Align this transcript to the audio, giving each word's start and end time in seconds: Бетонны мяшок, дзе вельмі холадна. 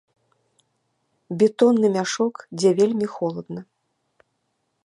Бетонны 1.43 1.87
мяшок, 1.97 2.35
дзе 2.61 2.69
вельмі 2.81 3.07
холадна. 3.19 3.61